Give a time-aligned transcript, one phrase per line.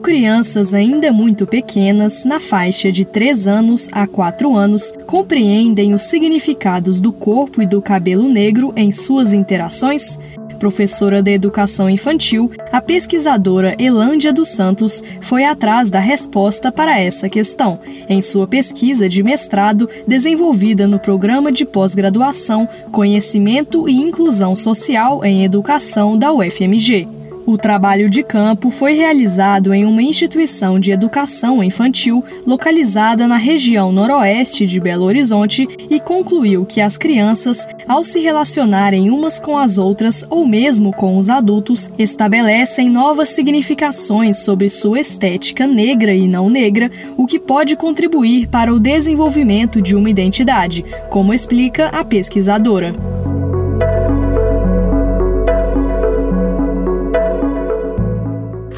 [0.00, 7.00] Crianças ainda muito pequenas, na faixa de 3 anos a 4 anos, compreendem os significados
[7.00, 10.18] do corpo e do cabelo negro em suas interações?
[10.58, 17.28] Professora de Educação Infantil, a pesquisadora Elândia dos Santos foi atrás da resposta para essa
[17.28, 25.24] questão, em sua pesquisa de mestrado desenvolvida no programa de pós-graduação Conhecimento e Inclusão Social
[25.24, 27.17] em Educação da UFMG.
[27.48, 33.90] O trabalho de campo foi realizado em uma instituição de educação infantil localizada na região
[33.90, 39.78] noroeste de Belo Horizonte e concluiu que as crianças, ao se relacionarem umas com as
[39.78, 46.50] outras ou mesmo com os adultos, estabelecem novas significações sobre sua estética negra e não
[46.50, 53.17] negra, o que pode contribuir para o desenvolvimento de uma identidade, como explica a pesquisadora.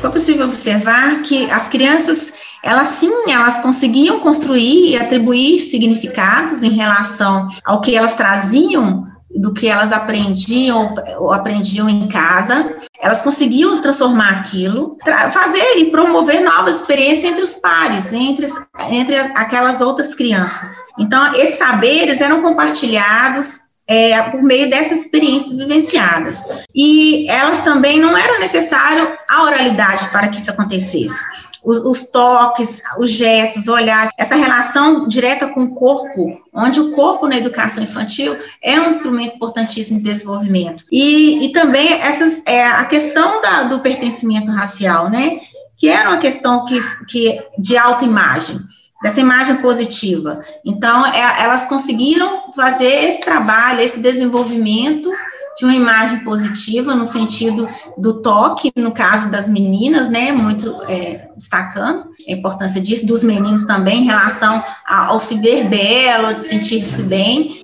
[0.01, 2.33] Foi possível observar que as crianças,
[2.65, 9.55] elas sim, elas conseguiam construir e atribuir significados em relação ao que elas traziam do
[9.55, 14.97] que elas aprendiam ou aprendiam em casa, elas conseguiam transformar aquilo,
[15.31, 18.47] fazer e promover novas experiências entre os pares, entre,
[18.91, 20.79] entre aquelas outras crianças.
[20.99, 26.47] Então, esses saberes eram compartilhados é, por meio dessas experiências vivenciadas.
[26.73, 31.19] E elas também não era necessário a oralidade para que isso acontecesse.
[31.63, 37.27] Os, os, toques, os gestos, olhares, essa relação direta com o corpo, onde o corpo
[37.27, 40.85] na educação infantil é um instrumento importantíssimo de desenvolvimento.
[40.91, 45.41] E, e também essas, é, a questão da, do pertencimento racial, né?
[45.77, 48.59] Que era uma questão que, que, de autoimagem
[49.03, 50.41] dessa imagem positiva.
[50.65, 55.11] Então, é, elas conseguiram fazer esse trabalho, esse desenvolvimento
[55.59, 57.69] de uma imagem positiva no sentido
[57.99, 63.67] do toque, no caso das meninas, né, muito é, destacando a importância disso, dos meninos
[63.67, 67.63] também, em relação ao se ver belo, de sentir-se bem,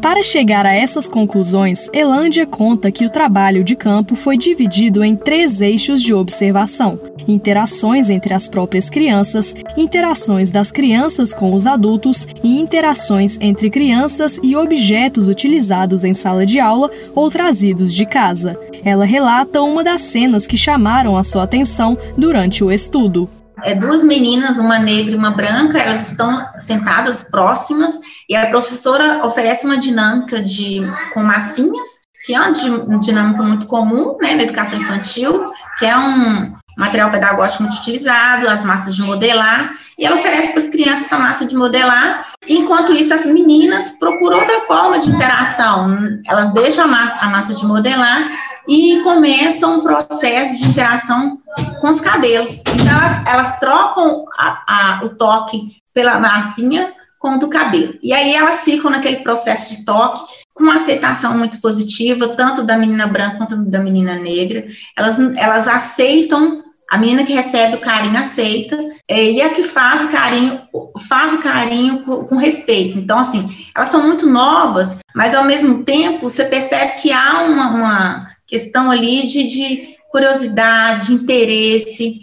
[0.00, 5.16] para chegar a essas conclusões, Elândia conta que o trabalho de campo foi dividido em
[5.16, 12.28] três eixos de observação: interações entre as próprias crianças, interações das crianças com os adultos
[12.42, 18.58] e interações entre crianças e objetos utilizados em sala de aula ou trazidos de casa.
[18.84, 23.28] Ela relata uma das cenas que chamaram a sua atenção durante o estudo
[23.64, 27.98] é duas meninas, uma negra e uma branca, elas estão sentadas próximas
[28.28, 30.82] e a professora oferece uma dinâmica de
[31.12, 31.88] com massinhas,
[32.24, 37.64] que é uma dinâmica muito comum né, na educação infantil, que é um material pedagógico
[37.64, 41.56] muito utilizado, as massas de modelar, e ela oferece para as crianças essa massa de
[41.56, 47.28] modelar, enquanto isso as meninas procuram outra forma de interação, elas deixam a massa, a
[47.28, 48.28] massa de modelar
[48.68, 51.40] e começam um processo de interação
[51.80, 52.62] com os cabelos.
[52.74, 57.94] Então, elas, elas trocam a, a, o toque pela massinha com o do cabelo.
[58.02, 60.22] E aí elas ficam naquele processo de toque
[60.54, 64.66] com uma aceitação muito positiva, tanto da menina branca quanto da menina negra.
[64.96, 68.76] Elas, elas aceitam, a menina que recebe o carinho aceita,
[69.08, 70.60] é, e a que faz o carinho,
[71.08, 72.98] faz o carinho com, com respeito.
[72.98, 77.70] Então, assim, elas são muito novas, mas ao mesmo tempo você percebe que há uma,
[77.70, 82.18] uma questão ali de, de curiosidade, interesse.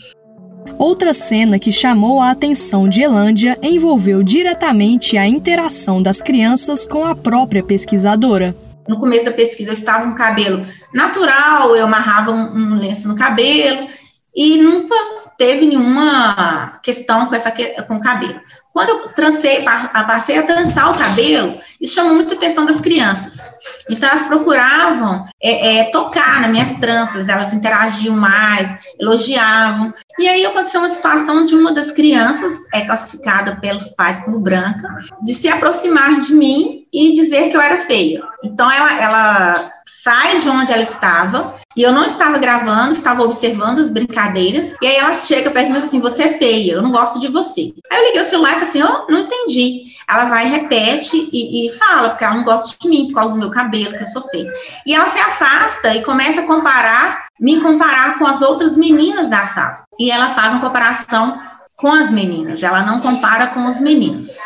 [0.80, 7.06] Outra cena que chamou a atenção de Elândia envolveu diretamente a interação das crianças com
[7.06, 8.56] a própria pesquisadora.
[8.88, 13.16] No começo da pesquisa eu estava com cabelo natural, eu amarrava um, um lenço no
[13.16, 13.88] cabelo
[14.35, 14.96] e nunca
[15.37, 17.52] teve nenhuma questão com, essa,
[17.87, 18.40] com o cabelo.
[18.76, 23.53] Quando eu trancei, passei a trançar o cabelo, isso chamou muita atenção das crianças.
[23.90, 29.93] Então, elas procuravam é, é, tocar nas minhas tranças, elas interagiam mais, elogiavam.
[30.20, 34.90] E aí aconteceu uma situação de uma das crianças, é classificada pelos pais como branca,
[35.23, 38.22] de se aproximar de mim e dizer que eu era feia.
[38.43, 43.79] Então, ela, ela sai de onde ela estava, e eu não estava gravando, estava observando
[43.79, 44.75] as brincadeiras.
[44.81, 46.91] E aí ela chega perto de mim e fala assim: Você é feia, eu não
[46.91, 47.73] gosto de você.
[47.91, 49.95] Aí eu liguei o celular e falei assim: Oh, não entendi.
[50.07, 53.39] Ela vai, repete e, e fala, porque ela não gosta de mim por causa do
[53.39, 54.51] meu cabelo, que eu sou feia.
[54.85, 59.45] E ela se afasta e começa a comparar, me comparar com as outras meninas da
[59.45, 59.79] sala.
[59.99, 61.39] E ela faz uma comparação
[61.75, 64.37] com as meninas, ela não compara com os meninos.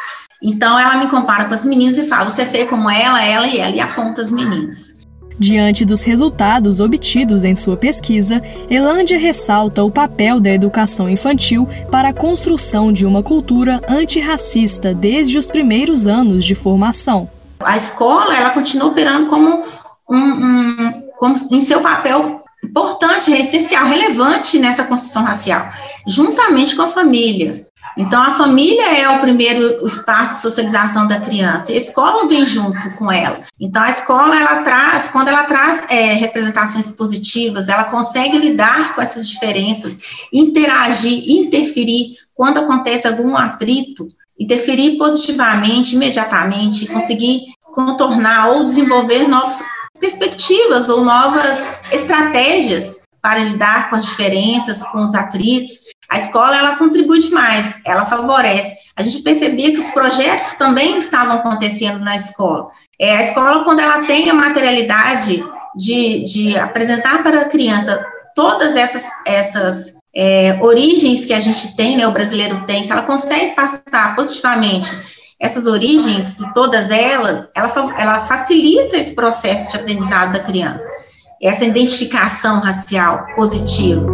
[0.42, 3.46] Então ela me compara com as meninas e fala: Você é feia como ela, ela
[3.46, 4.99] e ela, e aponta as meninas.
[5.40, 12.10] Diante dos resultados obtidos em sua pesquisa, Elândia ressalta o papel da educação infantil para
[12.10, 17.30] a construção de uma cultura antirracista desde os primeiros anos de formação.
[17.62, 19.64] A escola ela continua operando como,
[20.10, 25.70] um, um, como em seu papel importante, essencial, relevante nessa construção racial,
[26.08, 27.68] juntamente com a família.
[27.98, 32.46] Então, a família é o primeiro espaço de socialização da criança, e a escola vem
[32.46, 33.42] junto com ela.
[33.60, 39.02] Então, a escola, ela traz, quando ela traz é, representações positivas, ela consegue lidar com
[39.02, 39.98] essas diferenças,
[40.32, 44.08] interagir, interferir, quando acontece algum atrito,
[44.40, 47.42] interferir positivamente, imediatamente, conseguir
[47.74, 49.62] contornar ou desenvolver novas
[50.00, 55.76] perspectivas ou novas estratégias para lidar com as diferenças, com os atritos.
[56.10, 58.76] A escola ela contribui demais, ela favorece.
[58.96, 62.68] A gente percebia que os projetos também estavam acontecendo na escola.
[63.00, 65.44] É, a escola, quando ela tem a materialidade
[65.76, 68.04] de, de apresentar para a criança
[68.36, 73.04] todas essas, essas é, origens que a gente tem, né, o brasileiro tem, se ela
[73.04, 74.90] consegue passar positivamente
[75.40, 81.00] essas origens, todas elas, ela, ela facilita esse processo de aprendizado da criança
[81.42, 84.06] essa identificação racial positiva.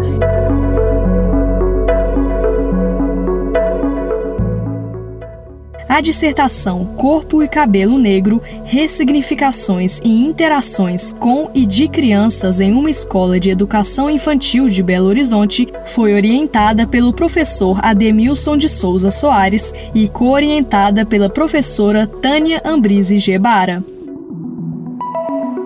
[5.96, 12.90] A dissertação Corpo e Cabelo Negro: Ressignificações e Interações com e de Crianças em uma
[12.90, 19.74] Escola de Educação Infantil de Belo Horizonte foi orientada pelo professor Ademilson de Souza Soares
[19.94, 23.82] e co-orientada pela professora Tânia Ambrise Gebara.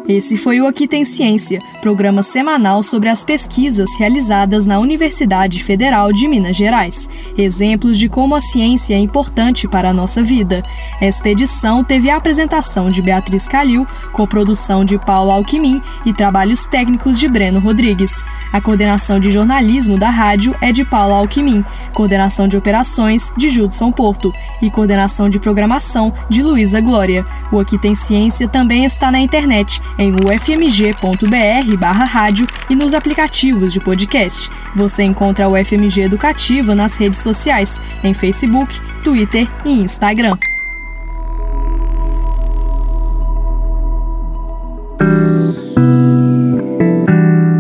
[0.08, 6.12] Esse foi o Aqui Tem Ciência, programa semanal sobre as pesquisas realizadas na Universidade Federal
[6.12, 7.10] de Minas Gerais.
[7.38, 10.62] Exemplos de como a ciência é importante para a nossa vida.
[11.02, 16.68] Esta edição teve a apresentação de Beatriz Calil, com produção de Paulo Alquimim e trabalhos
[16.68, 18.26] técnicos de Breno Rodrigues.
[18.52, 23.92] A coordenação de jornalismo da rádio é de Paulo Alquimim, coordenação de operações de Judson
[23.92, 27.26] Porto e coordenação de programação de Luísa Glória.
[27.52, 33.80] O Aqui Tem Ciência também está na internet em ufmg.br rádio e nos aplicativos de
[33.80, 34.50] podcast.
[34.76, 40.38] Você encontra o UFMG Educativa nas redes sociais, em Facebook, Twitter e Instagram.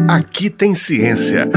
[0.07, 1.49] Aqui tem ciência.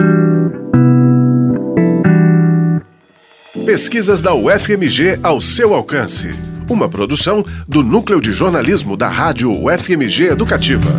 [3.65, 6.35] Pesquisas da UFMG ao seu alcance.
[6.69, 10.91] Uma produção do Núcleo de Jornalismo da Rádio UFMG Educativa.